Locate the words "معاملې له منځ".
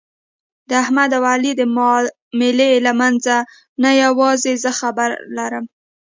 1.75-3.23